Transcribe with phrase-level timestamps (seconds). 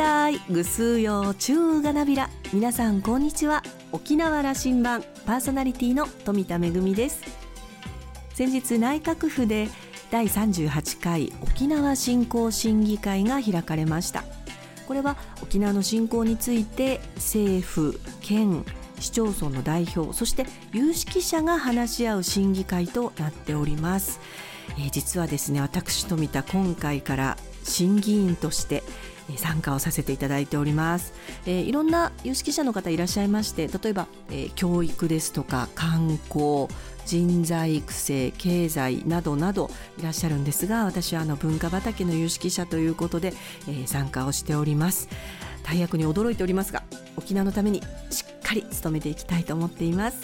[0.00, 2.30] たいぐすうよちゅうがなびら。
[2.54, 3.62] 皆さんこんにちは。
[3.92, 7.20] 沖縄羅針盤パーソナリティの富田恵です。
[8.32, 9.68] 先日内閣府で
[10.10, 14.24] 第38回沖縄振興審議会が開かれました。
[14.88, 18.64] これは沖縄の振興について政府県
[19.00, 24.20] 市町村の代表そして有識者が話し合う審議会となっております、
[24.78, 28.82] えー、実はですね私富田今回から審議員として
[29.36, 31.12] 参加をさせていただいております、
[31.46, 36.68] えー、いろんな有識者の方いらっしゃいまして例えば、えー、教育ですとか観光
[37.06, 43.32] 人材育成経済などなどいらっしゃるんですが私はあの文化畑の有識者ということで、
[43.68, 45.08] えー、参加をしております。
[45.62, 46.82] 大役に驚いておりますが
[47.16, 50.18] 沖縄のためにしっかり努めていきたいと思っています。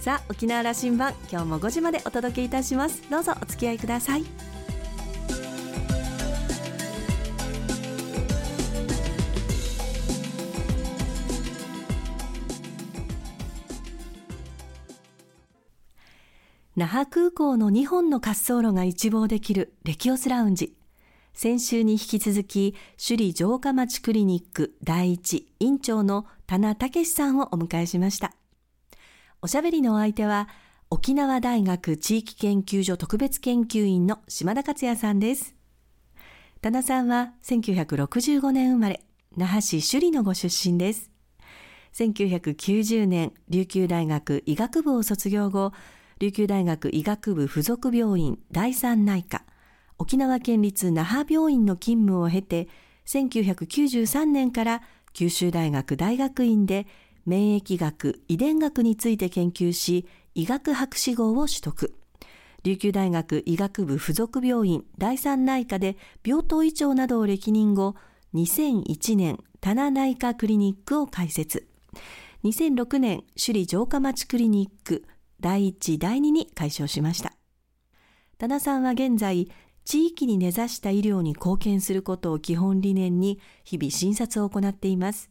[0.00, 3.02] さあ沖縄羅針盤今日も5時までお届けいたします。
[3.10, 4.55] どうぞお付き合いください。
[16.76, 20.76] 那覇空港の2本の滑走路が一望できるレキオスラウンジ。
[21.32, 28.34] 先週に引き続き、首里城下町クリニック第一院長の田名武さんをお迎えしました。
[29.40, 30.50] おしゃべりのお相手は、
[30.90, 35.54] 沖縄大学地域研究所特別研究員の島田克也さんです。
[36.60, 39.02] 田名さんは1965年生まれ、
[39.34, 41.10] 那覇市首里のご出身です。
[41.94, 45.72] 1990年、琉球大学医学部を卒業後、
[46.18, 49.44] 琉球大学医学部附属病院第三内科、
[49.98, 52.68] 沖縄県立那覇病院の勤務を経て、
[53.04, 56.86] 1993年から九州大学大学院で
[57.26, 61.94] 免疫学、遺伝学について研究し、医学博士号を取得。
[62.62, 67.94] 琉球大学医学部附属病院第三内科で病棟医長などを歴任後、
[68.32, 71.68] 2001年、棚内科クリニックを開設。
[72.42, 75.04] 2006年、首里城下町クリニック
[75.40, 77.34] 第1、第2に解消しました。
[78.38, 79.50] 田名さんは現在、
[79.84, 85.30] 地域に根ざした医療に貢献することを基本理念に日々診察を行っています。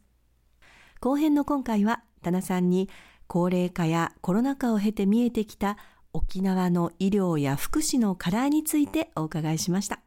[1.01, 2.89] 後編の今回は、田名さんに
[3.27, 5.77] 高齢化やコロナ禍を経て見えてきた
[6.13, 9.99] 沖縄の医療や福祉の課題についてお伺いしました。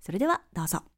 [0.00, 0.91] それではどうぞ。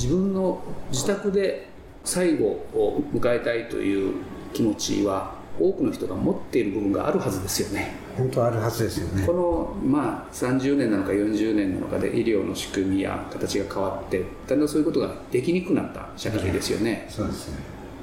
[0.00, 1.68] 自分の自宅で
[2.04, 4.14] 最後を迎えたいという
[4.54, 7.94] 気持ちは多くの人が持っている部分があるはずですよね。
[8.16, 9.26] 本当あるはずですよね。
[9.26, 17.58] この、まあ、30年なのか40年なのかで医療の仕組みや形が変わってだんだんそういうことができにくくなった社会ですよね、そうですね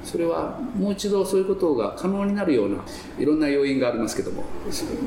[0.08, 2.78] それはもう一度そういうことが可能になるような
[3.20, 4.44] いろんな要因がありますけども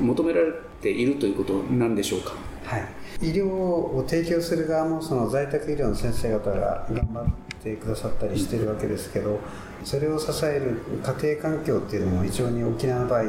[0.03, 0.53] 求められ
[0.83, 2.33] ているということなんでしょうか？
[2.65, 2.87] はい。
[3.23, 7.25] 医療を提供する側もその在宅医療の先生方が頑張っ
[7.63, 9.41] てくださったりしてるわけですけど
[9.85, 13.25] それを支える家庭環境っていうのも非常に沖縄の場合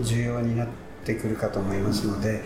[0.00, 0.68] 重要になっ
[1.04, 2.42] てくるかと思いますので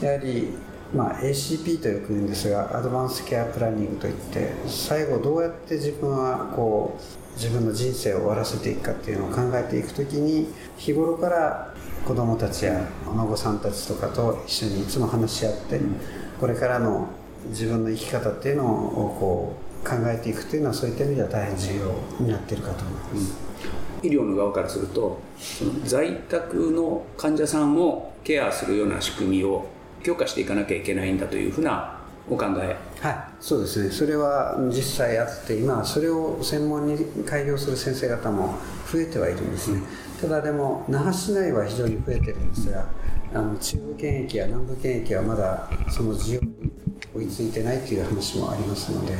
[0.00, 0.52] やはり
[0.94, 11.74] まあ、ACP とよく言うんですがアドバンスケアプランニングといって最後どうやって自分はこう自分の人生を終わらせていくかっていうのを考えていくときに日頃から
[12.06, 15.78] 子どもたちやお孫さんたちとかと一緒にいつも話し合って、
[16.40, 17.08] これからの
[17.48, 23.36] 自分の生き方っていうのをこう考えていくっていうのはそういった意味では大変重要になっているかと思います、
[24.02, 29.66] 医療の側からするとその在宅の患者さんをケアするような仕組みを
[30.02, 31.98] 強化していかなきゃいけないんだというふうな
[32.30, 32.76] お考え。
[33.00, 33.90] はいそうですね。
[33.90, 38.54] それは実際あって今それを専門に開業する先生方も
[38.90, 39.82] 増えてはいるんですね、
[40.20, 42.86] ただでも那覇市内は非常に増えてるんですが
[43.34, 46.72] あの中部県域や南部県域はまだその需要に
[47.14, 49.14] 追いついてないという話もありますので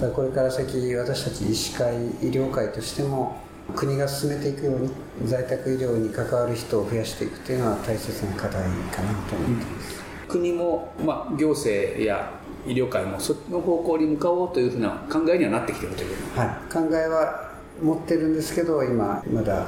[0.00, 3.36] だこれから先私たち医師会医療界としても
[3.76, 4.90] 国が進めていくように
[5.24, 9.93] 在宅医療に関わる人を増やしていくというのは大切な課題かなと思っています、
[10.38, 12.30] 国も、まあ、行政や
[12.66, 16.72] 医療界もその方向に向かおうというふうな考えにはなってきているというはい。
[16.72, 19.66] 考えは持ってるんですけど今まだ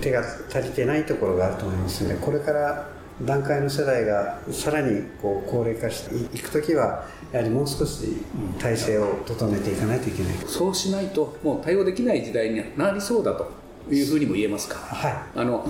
[0.00, 2.88] 手が足りてないところがあると思いますのでこれから
[3.22, 8.22] 段階の世代がさらにこう高齢化していく時はやはりもう少し
[8.58, 13.50] 体制を整えていかないといけない、うん、そうしないともう対応できない時代になりそうだと
[13.90, 15.68] いうふうにも言えますか、はい、あの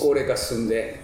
[0.00, 1.00] 高齢化進んで、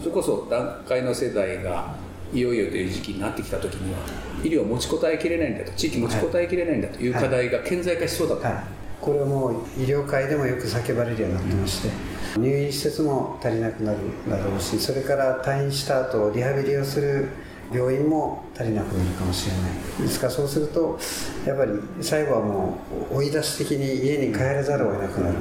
[0.00, 1.96] それこそ段階の世代が
[2.32, 4.00] いよいよという時期になってきた時には
[4.42, 8.52] 医療を持ちこたえきれないんだと地域持ちこたえきれないんだという課題が顕在化しそうだと、はい。
[8.54, 8.64] はい、
[9.00, 11.88] これはもう医療界でもよく叫ばれるようになってまして、
[12.36, 13.98] うん、入院施設も足りなくなる
[14.28, 17.28] だろうしそれから退院した後リハビリをする
[17.72, 20.06] 病院も足りなくなるかもしれない。
[20.06, 20.98] ですからそうすると
[21.46, 22.78] やっぱり最後はも
[23.10, 25.36] う追い出し的に家に帰らざるを得なくなる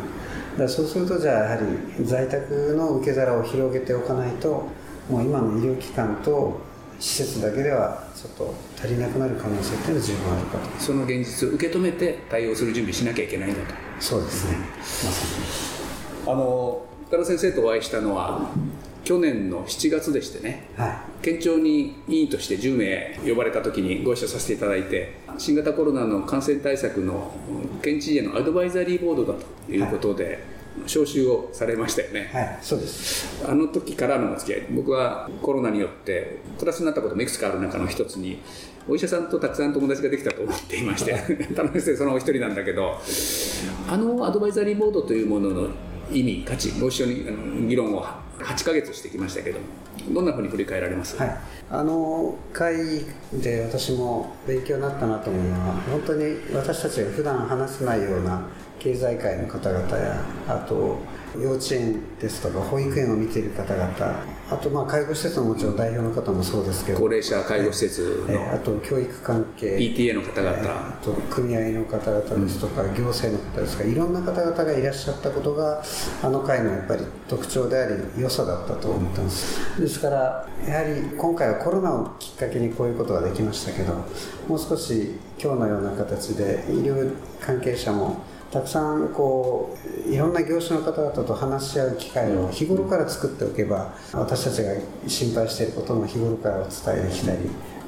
[0.58, 1.56] だそうするとじゃあやは
[1.98, 4.66] り在宅の受け皿を広げておかないと
[5.10, 6.60] もう今の医療機関と
[7.00, 10.80] 施設だけではちょっと足りなくなる可能性っていうのは十分あるかと。
[10.80, 15.26] その現実を受け止めて対応する準備しなきゃいけないんだとそうですね、まさ
[16.26, 16.32] に。
[16.32, 18.50] あの深田先生とお会いしたのは
[19.08, 27.32] 去年の7月でしてね、はい、県庁に委員として10名呼ばれた時にご一緒させていただいて新型コロナの感染対策の
[27.82, 30.38] 県知事へのアドバイザリーボードだということで、はい。
[30.86, 32.30] 招集をされましたよね。
[32.32, 33.44] はいそうです。
[33.50, 38.40] あの時からのお付き合い僕はコロナによってプラスになったこともいくつかある中の一つに
[38.88, 41.14] お医者さんとたくさん友達ができたと思っていまして
[41.56, 43.02] 田中先生そのお一人なんだけど
[43.90, 45.70] あのアドバイザリーボードというものの
[46.12, 48.06] 意味価値ご一緒に議論を
[48.40, 49.60] 8か月してきましたけど
[50.10, 51.38] どんなふうに振り返られます、はい、
[51.70, 52.78] あの会
[53.34, 58.48] で私も勉強になったなと思うのは本当に私たちが普段話せないような
[58.80, 60.98] 経済界の方々やあと
[61.36, 67.00] 幼稚園ですとか保育園を見ている方々あとまあ介護施設のもちろん代表の方もそうですけど。
[67.00, 69.78] 高齢者介護施設の、えあと教育関係。
[69.78, 73.90] PTA の方々、あと組合の方々ですとか、うん、行政の方ですとか。
[73.90, 75.84] いろんな方々がいらっしゃったことが
[76.24, 79.82] あの会のやっぱり特徴であり良さだったと思ってます。
[79.82, 83.94] ですからやはり今回はコロナをきっかけにこういうことができましたけど
[84.48, 87.12] もう少し今日のような形で医療
[87.42, 89.76] 関係者もたくさんこ
[90.08, 94.72] ういろんな業種の方々と話し合う機会を日頃から作っておけば私たちが
[95.08, 97.40] 心配していることも日頃からお伝えできたり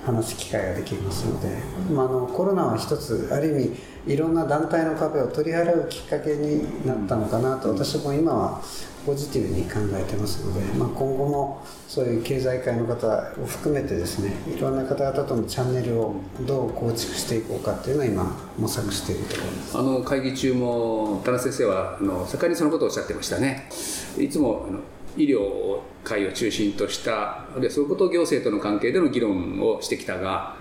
[0.06, 1.58] 話す機会ができますので、
[1.94, 8.62] まあ、あのコロナは一つある意味いろんな団体の壁を取り払うきっかけになったのかなと私も今は
[9.06, 13.08] ポジティブに考えてますので、まあ、今後もそういう経済界の方
[13.42, 19.78] を含めてですねいろんな方々とのチャンネルをどう構築していこうかっていうのは今模索しているところです。
[19.78, 23.70] あの会議中も田中先生はあの盛んにそのことをおっしゃってましたね。
[24.18, 24.80] いつもあの
[25.20, 30.56] 医療界を中心としたあるいはそういうことを行政との関係での議論をしてきたが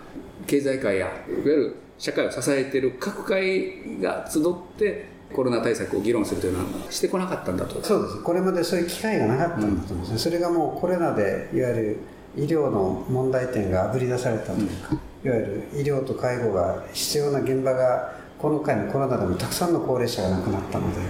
[0.47, 4.43] 経済界やいわゆる社会を支えている各界が集っ
[4.77, 7.83] てコロナ対策を議論するというのはしてこなかったんだと。
[7.83, 8.23] そうです。
[8.23, 11.97] これまでそういう機会がなかったんだと思うんですね、うん、それがもうコロナでいわゆる
[12.37, 21.01] 医療の問題点があぶり出されたというか、うん、いわゆる医療と介護が必要な現場がこの回のコロナでもたくさんの高齢者が亡くなったので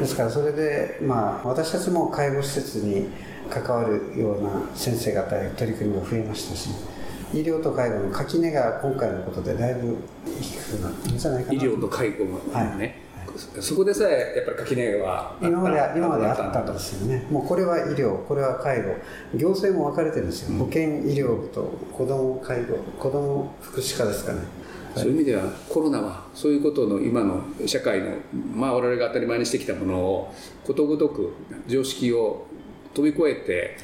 [0.00, 3.08] ですからそれで、まあ、私たちも介護施設に
[3.48, 6.70] 関わるような先生方や取り組みも増えましたし
[7.32, 9.96] 医療と介護の垣根が今回のことでだいぶ
[10.40, 11.58] 低くなってるんじゃないかな。
[11.58, 13.62] 医療と介護もね、はい。
[13.62, 17.24] そこでさえやっぱり垣根は今まで今まであったんですよね。
[17.30, 18.96] もうこれは医療これは介護。
[19.34, 21.62] 行政も分かれてるんですよ、うん、保健医療部と
[21.92, 24.40] 子ども介護子ども福祉課ですかね
[24.94, 28.12] そういう意味ではコロナはそういうことの今の社会の
[28.54, 30.34] まあ我々が当たり前にしてきたものを
[30.64, 31.32] ことごとく
[31.66, 32.46] 常識を
[32.94, 33.76] 飛び越えて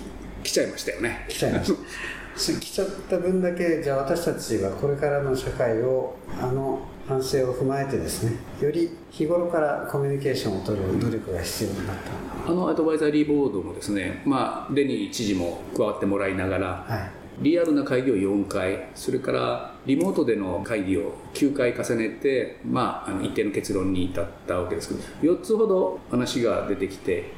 [0.43, 1.26] 来ちゃいましたよね。
[1.28, 2.61] 来ちゃいました。
[2.61, 12.50] 来ちゃった分だけじゃあ私たちはこれからの社会をあの反省を踏まえてですねより日頃からコミュニケーションを取る努力が必要になった。
[12.50, 27.33] あのアドバイザリーボードもですね、まあ、レニー知事も加わってもらいながら、はい、リアルな会議を4回それからリモートでの会議を9回重ねて、まあ、あの一定の結論に至ったわけですけど4つほど話が出てきて、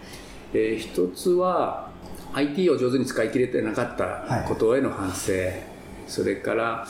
[0.52, 1.90] えー、1つは
[2.32, 5.62] IT を上手に使い切れてなかったことへの反省、はい、
[6.06, 6.86] それから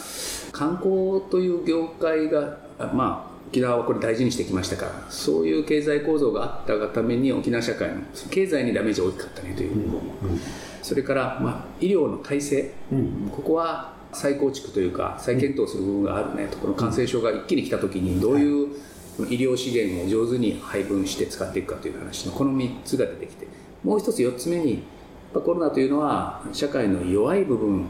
[0.52, 2.58] 観光という業界が
[2.92, 10.40] まあ沖縄はこれ大事にしてきましたからそういう経済構造があったがために沖縄社会の経済にダメージが大きかったねという、うんうん、
[10.82, 16.58] それから、まあ、医療の体制、うん、ここは再構築というか再検討する部分があるねと。
[16.58, 18.68] この感染症が一気に来た時にどういう
[19.28, 23.46] 医療資源を上手に配分して使っていくかという話のこの3つが出てきて。
[23.84, 24.82] もう一つ4つ目に
[25.34, 27.86] コロナというのは社会の弱い部分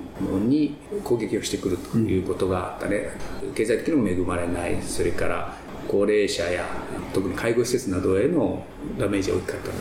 [0.49, 3.11] に攻撃をしてくるということがあったね、
[3.54, 4.83] 経済的にも恵まれない。
[4.83, 6.66] それから高齢者や
[7.14, 8.64] 特に介護施設などへの
[8.99, 9.73] ダメージが大きかったと。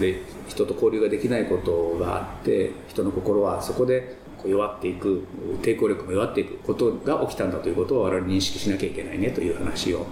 [0.00, 5.24] で人と交流ができないことがあって人の心はそこで弱っていく
[5.62, 10.06] 抵抗力も弱っていくことが起きたんだということを我々認識しなきゃいけないねという話を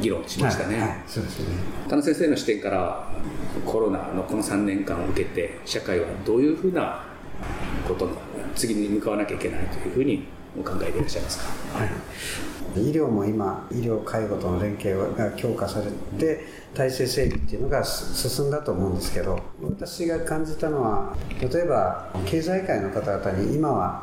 [0.00, 0.78] 議論しましたね。
[0.78, 1.46] はいはい、そうですね。
[1.88, 3.08] 田野先生の視点から
[3.64, 7.04] コロナのこの3年間を受けて社会はどういうふうな
[7.86, 8.12] ことの
[8.54, 10.26] 次に向かわなきゃいけないというふうに
[10.58, 24.02] お考えでいらっしゃいますか、はい、医療も今医療介護との連携が強化されて体制整備っていうのが進んだと思うんですけど私が感じたのは例えば経済界の方々に今は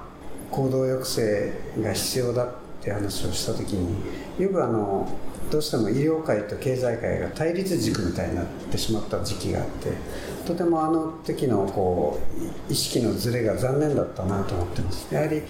[0.52, 2.50] 行動抑制が必要だっ
[2.82, 3.96] て話をした時に
[4.42, 5.08] よくあの
[5.52, 9.92] どうしても医療界と経済界が対立軸みたいになってしまった時期があって
[10.48, 12.20] とてもあの時のこ
[12.70, 15.14] う意識のずれが残念だったなと思ってます。
[15.14, 15.44] やはり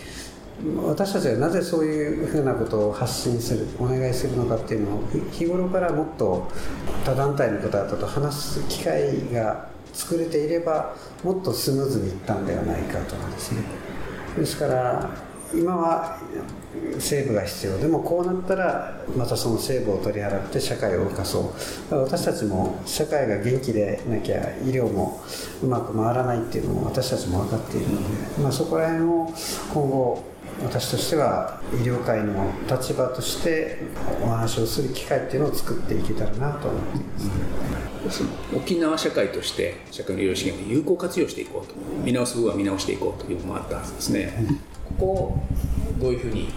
[0.86, 6.52] 私たちがなぜそういうふうなことを発信するお願いするのかっていうのを日頃からもっと
[7.04, 13.64] 他団体の方々と話す機会が作れていればもっとスムーズにいったんではないかとかですね。
[14.38, 16.20] ですから今は
[17.00, 21.54] セーブが必要でもこうなったらまたそのセーブを取り払って社会を動かそ
[21.92, 21.96] う。
[21.96, 25.22] 私たちも社会が元気でなきゃ医療も
[25.62, 29.34] うまく回らないっていうのも私たちも分かっているので、まあ、そこら辺を
[29.74, 30.31] 今後
[30.64, 33.80] 私としては医療界の立場として
[34.24, 37.02] お話をする機会っていうのを作っていけたらなと思ってい
[38.06, 41.76] ます、うん、沖縄社会として社会の医療資源を有効活用していこうと。
[42.04, 44.62] 見直す部分は見直していこうというのもあったはずですね、うん、こ
[45.00, 45.40] こを
[46.00, 46.50] どういうふうに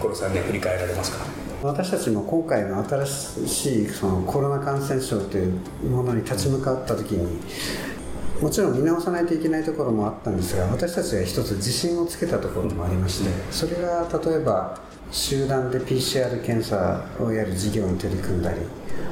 [0.00, 1.24] コロさんで振り返られますか？
[1.62, 3.06] 私たちも今回の新
[3.46, 7.38] しいそのコロナ感染症というものに立ち向かった時に
[8.40, 14.80] もちろん見直さないといけないところもあったんですが私たちが一つ自信をつけたところもありましてそれが例えば
[15.10, 18.60] 集団で PCR 検査をやる事業に取り組んだり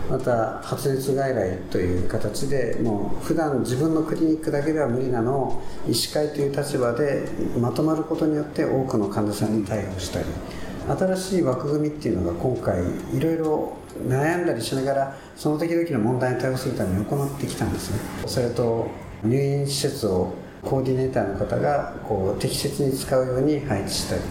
[0.09, 7.29] また発熱外来という形でもう普段自分のクリニックだけでは無理なのを医師会という立場で
[7.61, 10.27] まとまることによって多くの患者さんに対応したり
[10.89, 12.81] 新しい枠組みっていうのが今回
[13.15, 18.01] いろいろ悩んだりしながらその時々の問題に対応するために行ってきたんですね。
[18.27, 18.89] それと
[19.23, 24.23] 入院施設をコーディネーターの方がこう適切に使うように配置したり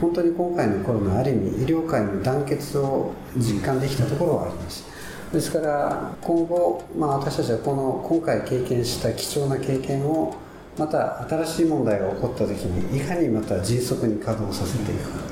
[0.00, 4.84] 本当に今回のコロナある意味医療界の団結を実感できたところはあります。
[5.32, 10.34] ですから今後、まあ、私たちはこの今回経験した貴重な経験を
[10.76, 15.25] また新しい問題が起こった時にいかにまた迅速に稼働させていくか。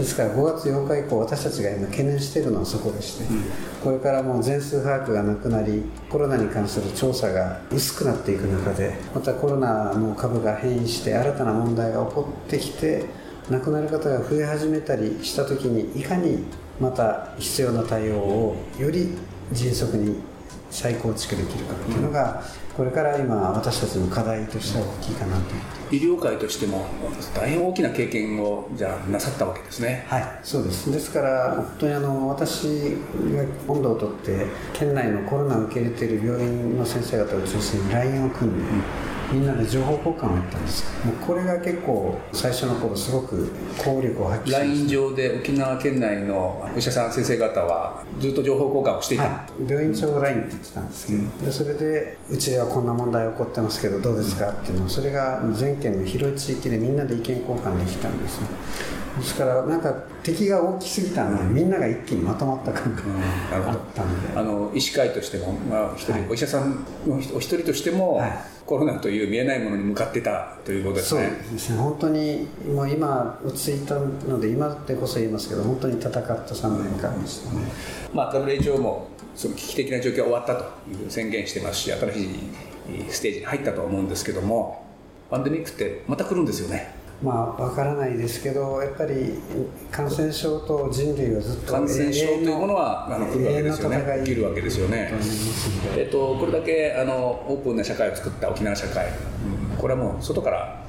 [0.00, 3.44] ですから5月8日以降私たちが今懸念しているのはそこでして、うん、
[3.82, 13.04] これからもう全数把握がなくなりコロナに関する調査が薄くなっていく中でまたコロナの株が変異して新たな問題が起こってきて
[13.50, 16.44] 亡くなる方が増え始めたりした時にいかに
[16.80, 19.18] また必要な対応をより
[19.52, 20.20] 迅速に
[20.70, 22.42] 再構築できるかっていうのが、
[22.76, 25.42] これから今私たちの課題としては大きいかなと
[25.94, 26.86] 医療界としても
[27.34, 30.06] 大変大きな経験をじゃあなさったわけですね。
[30.08, 30.90] はいそうです。
[30.90, 38.82] ですから本当にあの私が温度をとって県内のコロナを受け入れている病院の先生方を中心に LINE を組んで、うん
[39.32, 58.48] みんなで情報交換をやったんですもうこれが結構最初の頃すごく効力を発揮しま LINE 上で沖縄県内のお医者さん先生方はずっと情報交換をしていた、はい、病院長 LINE って言ってたんですけど、うん、でそれでうちではこんな問題起こってますけどどうですかっていうのそれが全県の広い地域でみんなで意見交換できたんですね
[59.16, 63.02] ですからなんか敵が大きすぎたので、みんなが一気にまとまった感が
[63.52, 71.42] あったんで、あの医師会としても、まあ、一人、はい、お医者さんのお一人としても、はいコロナという見えないものに向かってたということですね。
[71.42, 77.62] そうですね本当にもう今落ち着いたので今でこそ言いますけど本当に戦った3年間でしたね。
[78.14, 82.28] まあ WHO もその危機的な状況が終わったという宣言してますし新しい
[83.08, 84.86] ステージに入ったと思うんですけども
[85.32, 86.94] パンデミックってまた来るんですよね。
[87.22, 89.34] まあ、分からないですけど、やっぱり
[89.90, 95.12] 感染症と人類はずっと感染症というものはあの来るわけですよね、生きるわけですよね、
[95.98, 100.82] えっと、これだけあのオープンな社会を作った沖縄社会、うん、これはもう外から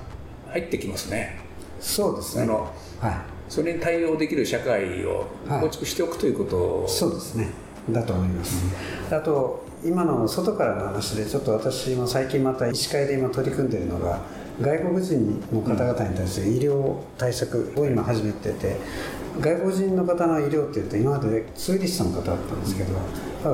[0.51, 1.37] 入ってきますね。
[1.81, 2.43] そうですね。
[2.43, 2.71] あの、
[3.01, 3.15] はい、
[3.49, 7.49] それに対応できる社会を構築しておくということを、はい、そうですね、
[7.89, 8.63] だと思います。
[9.09, 14.21] うん、あと今の外からの話で、ちょっと私も最近また医師会で今取り組んでいるのが、
[14.61, 18.77] 外国人の方々に対する医療対策を今始めてて
[19.39, 22.93] 外国人の方の医療っていうと今までツーリストの方だったんですけど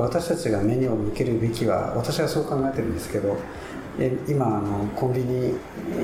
[0.02, 3.36] 私たちが目にを向けるべきは私はそう考えてるんですけど
[4.28, 5.54] 今あのコンビニ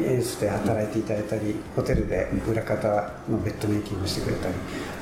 [0.06, 2.88] エンスで働いていただいたりホテルで裏方
[3.28, 4.54] のベッドメイキングしてくれたり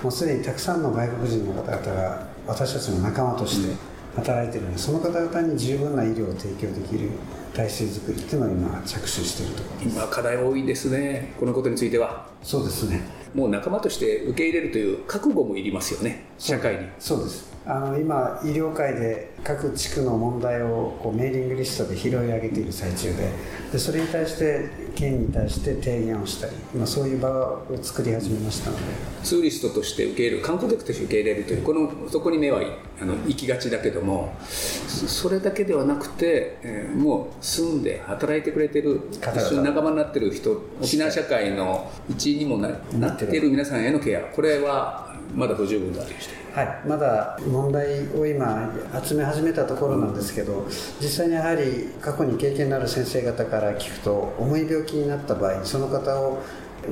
[0.02, 3.76] もうすでにたくさんの外国人の方々が私たちの仲間として
[4.16, 7.10] 働いてるのでその方々に十分な医療を提供できる
[7.54, 11.34] 体制づくりっていうのを今着手しているところ今課題多いですね。
[11.38, 12.26] このことについては。
[12.42, 13.02] そうですね。
[13.34, 16.24] もう仲間として受け入れるという覚悟もいりますよね。
[16.38, 16.88] 社会に。
[16.98, 17.52] そうです。
[17.64, 23.30] あの今、医療界で各地区の問題をこうメーリングリストで拾い上げている最中で
[23.70, 24.68] でそれに対して
[25.02, 28.82] 県に対して提言をしたり今そういう場を作り始めましたので。
[29.24, 32.60] ツーリストとして受け入れる観光客として受け入れるというこのそこに目は
[33.00, 44.20] あの行きがちだけどもそれだけではなくて、えー、もう住んで働いてくれてる一緒に仲間になってる人沖縄社会の一員にもななっている皆さんへのケア。
[44.20, 46.32] これはまだ不十分だという人。
[46.54, 48.70] はい、まだ問題を今
[49.02, 50.66] 集め始めたところなんですけど
[51.00, 56.42] 実際にやはり過去に経験のある先生方から聞くと重い病気になった場合その方を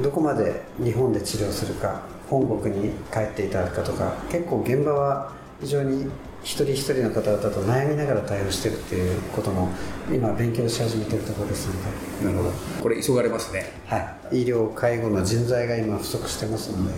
[0.03, 6.07] どこまで日本で治療するか本国に帰っていただくかとか結構現場は非常に
[6.43, 9.69] 一人一人の方々と悩みながら対応してるっていうことも
[10.11, 11.75] 今勉強し始めてるところですの
[12.23, 12.27] で。
[12.27, 12.51] なるほど。
[12.83, 13.71] これ急がれますね。
[13.87, 13.99] は
[14.33, 14.43] い。
[14.43, 16.95] 医療介護の人材が今不足してますので、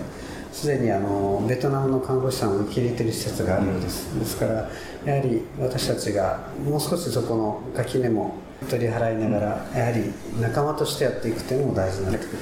[0.53, 4.71] すでにあのベトナムの看護師さんを受け入れている施設があるようです、ですから
[5.05, 8.35] やはり私たちがもう少しそこの垣根も
[8.69, 12.39] 取り払いながら、やはり仲間としてやっていくというのも大事になってくる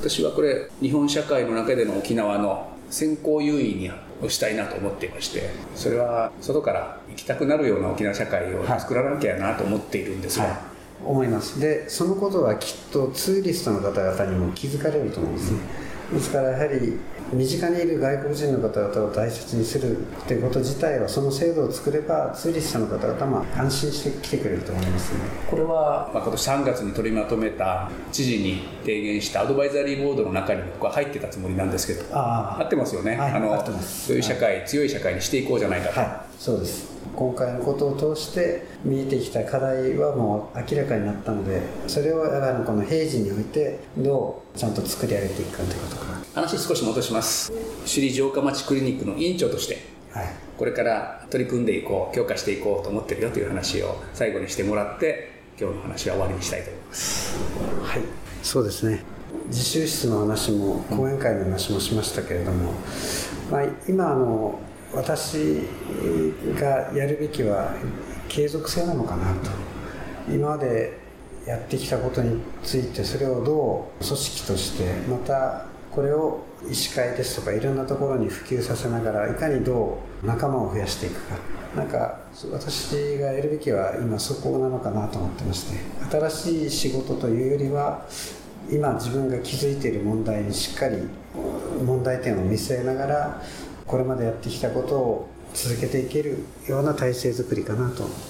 [0.00, 3.90] 私はこれ日本社会の中での沖縄の先行優位に
[4.22, 10.62] をしたいなと思っていましてそれは外から行きたくなるような沖縄社会を作らなきゃなと思っているんですが、はいはい、
[11.04, 11.60] 思います。
[11.60, 15.60] でそのことはきっとツーリストの方々にも気づかれると思うんですね、
[16.12, 16.98] ですからやはり
[17.32, 25.20] 身近にいる外国人の方々を大切にするということ自体はその制度を作ればツーリストの方々も安心して来てくれると思いますね。
[25.50, 36.96] これは、まあ、今年3月に取りまとめた知事に提言したアドバイザリーボードの中にも僕は入ってたつもりなんですけど合ってますよね、はい、あのそういう社会、はい、強い社会にしていこうじゃないかと、はい、そうです。
[37.16, 42.22] 今回のことを通して見えてきた課題はもう明らかになったのでそれを
[42.64, 46.04] この平時においてどうちゃんと作り上げていくかということか。
[46.34, 47.50] 話少し戻します。
[47.80, 49.78] 首里城下町クリニックの院長として、
[50.12, 50.26] はい、
[50.56, 57.36] これから取り組んでいこう強化していこうと思ってるよという話を最後にしてもらって今日の話は終わりにしたいと思います。
[57.82, 58.02] はい。
[58.44, 59.02] そうですね。
[59.48, 62.74] 自習室の話も講演会の話もしましたけれども、
[63.50, 64.60] まあ、今あの
[64.92, 65.62] 私
[66.58, 67.74] がやるべきは
[68.28, 69.50] 継続性なのかなと。
[70.30, 70.98] 今まで
[71.46, 81.36] やってきたことについてそれをどう組織としてまたこれを医師会ですとかいろんなところに普及させながらいかにどう仲間を増やしていくか。
[81.76, 82.18] なんか
[82.52, 85.78] 私がやるべきは今そこなのかなと思ってまして。
[86.10, 88.06] 新しい仕事というよりは
[88.70, 90.96] 今自分が気づいている問題にしっかり
[91.84, 93.42] 問題点を見据えながら
[93.88, 98.28] これまでやってきたことを続けていけるような体制づくりかなと思って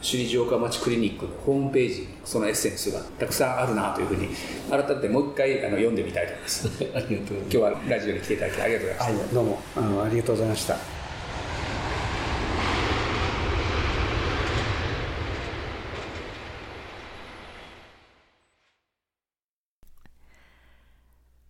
[0.00, 4.28] 首里城下町クリニックのホームページそのエッセンスがたくさんあるなというふうに
[4.70, 6.68] 改めてもう一回あの読んでみたいと思います。
[6.94, 10.97] ありがとう今日はラジオに来ていただきありがとうございました、どうもあのありがとうございました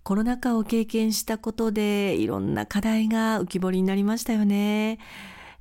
[0.09, 4.99] コロナ禍を経験したことでいろんな課題が浮き彫りになりましたよね。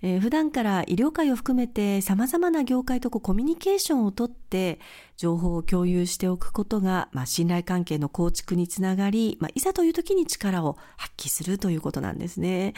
[0.02, 4.80] えー、普段から医療界を含めて様々な業界とコミュニケーションをとって
[5.18, 12.76] 情報を共有しておくことが、まあ、信頼関係の構築につながり、まあ、いざという時に力を発揮するということなんですね。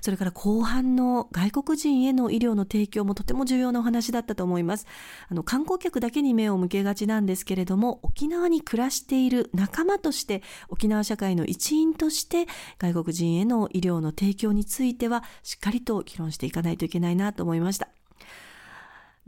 [0.00, 4.86] それから後半の外国人への医療の提供もとても重要なお話だったと思います。
[5.28, 12.46] あの観光客だけに目を向けがちなんですけれども、沖縄に暮らしている仲間として、沖縄社会の一員として、
[12.78, 18.01] 外国人への医療の提供についてはしっかりと議論していかないといけないなと思いました。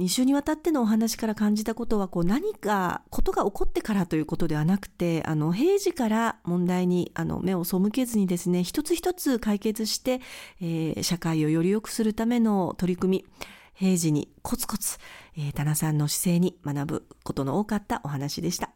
[0.00, 10.20] 2週にわたってのお話から感じたことはこう何かことが起こってからということではなくてあの平時から問題にあの目を背けずにですね一つ一つ解決して、
[10.61, 13.24] えー、社会をより良くするための取り組み
[13.72, 14.98] 平時にコツコツ、
[15.37, 18.70] えー、田名さんの姿勢に学ぶことの多かったお話でした。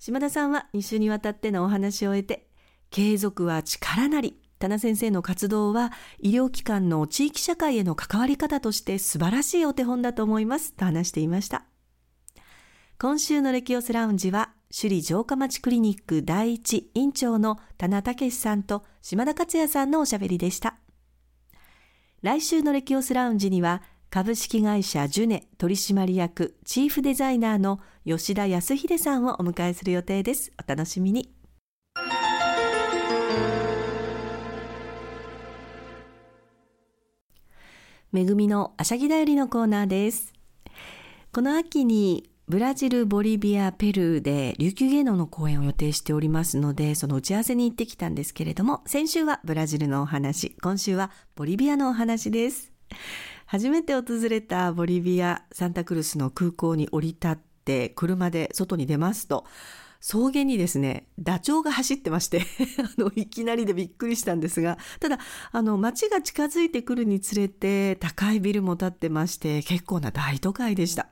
[0.00, 2.48] 島田さんは2週にわたってのお話を終えて
[2.90, 11.64] 継続は力なり田名先生の活動は医療機関の地域社会への関わり方として素晴らしいお手本だと思いますと話していました
[12.96, 20.76] 今週のレキオスラウンジは首里城下町クリニック第一院長の田名武さんと島田克也さんのおしゃべりでした
[22.22, 30.52] 来週のレキオスラウンジには株式会社ジュネ取締役チーフデザイナーの吉田康秀さんをお迎えする予定です。
[30.62, 31.41] お楽しみに。
[38.12, 40.34] めぐみのあしゃぎだよりのコーナーです。
[41.32, 52.70] この秋にブラジル、ボリビア、ペルーで琉球芸能の公演を予定しておりますので、その打ち合わせに行ってきたんですけれども、先週はブラジルのお話、今週はボリビアのお話です。
[53.46, 59.46] 初めて訪れたボリビア、サンタクルスの空港に降り立って、車で外に出ますと、
[60.02, 62.40] 草原にですね、ダチョウが走ってまして
[62.98, 65.20] あの、いきなりでびっくりしたんですが、ただ、
[65.52, 71.08] あの、街が近づいてくるにつれて、高いビルも建ってまして、結構な大都会でした。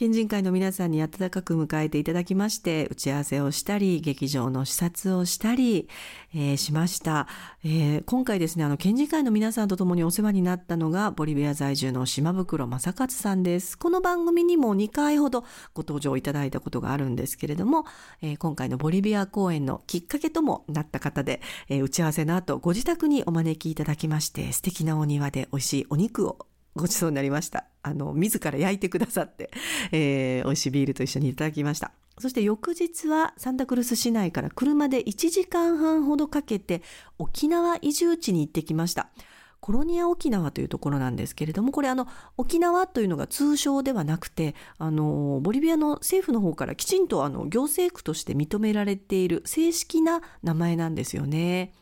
[0.00, 5.90] 県人会の皆さんに温かく迎えていただきまして、打ち合わせをしたり、劇場の視察をしたり、
[6.34, 7.28] えー、しました、
[7.62, 13.76] えー、今回ですね、あの、県人会の皆さんと共にお世話になったのが、ボリビア在住の島袋正勝さんです。
[13.76, 15.42] この番組にも2回ほど
[15.74, 17.84] ご登場いただいたことがあるんですけれども、
[18.22, 26.46] えー、今回のボリビア公演のきっかけともなった方で、え打ち合わせの後、ご自宅にお招きいただきまして、素敵なお庭で美味しいお肉を
[26.80, 27.64] ごちそうになりました。
[27.82, 29.50] あの、自ら焼いてくださって、
[29.92, 31.92] えー、美味しいビールと一緒にいただきました。
[32.18, 36.82] そして翌日はサンタクルス市内から車で1時間半ほどかけて
[37.18, 39.08] 沖縄移住地に行ってきました。
[39.60, 51.74] コロニア沖縄というところなんですけれども、これあの、沖縄というのが通称ではなくて、あの、ボリビアの政府の方からきちんとあの、行政区として認められている正式な名前なんですよね。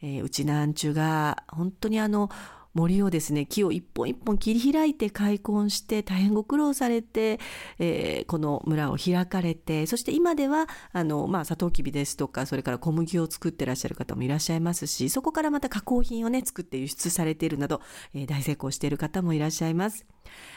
[0.00, 2.30] えー、うちなんちゅが、本当にあの、
[2.74, 7.40] 森をですね木を一本一本切り開いて開墾して大変ご苦労されて、
[7.78, 17.80] えー、この村を開かれてそして今ではあの、まあ、サトウキビですとかそれから小麦を作ってらっしゃる方もいらっしゃいますしそこからまた加工品をね作って輸出されているなど、
[18.14, 20.06] えー、大成功している方もいらっしゃいます。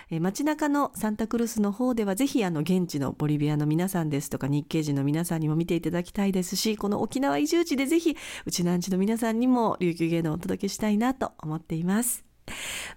[0.09, 12.25] えー、街中のサンタクルスの方ではぜひあの現地のボリビアの皆さんですとか日系人の皆さんにも見ていただきたいですしこの沖縄移住地でぜひうちなんちの皆さんにも琉球芸能をお届けしたいなと思っています。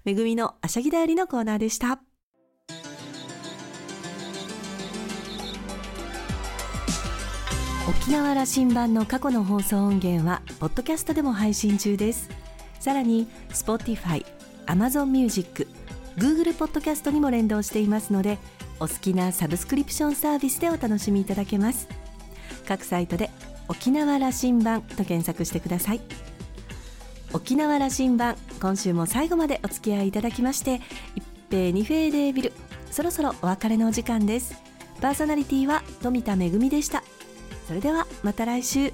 [0.04, 2.00] めぐみのあしゃぎだよりのコーナーでした。
[7.87, 12.30] 沖縄羅針盤の過去の放送音源はポッドキャストでも配信中です。
[12.80, 14.24] さらに Spotify、
[14.66, 15.66] Amazon Music
[16.16, 18.38] Google ポッドキャストにも連動していますので
[18.79, 21.88] お好きなサブスクリプションサービスでお楽しみいただけます。
[22.66, 23.31] 各サイトで
[23.68, 26.00] 沖縄羅針盤と検索してください。
[27.33, 30.81] 沖縄羅針盤今週も最後までお付き合いいただきまして
[31.16, 32.53] 一平二平デービル
[32.90, 34.55] そろそろお別れのお時間です。
[35.00, 37.03] パーソナリティは富田恵でした。
[37.66, 38.92] それではまた来週。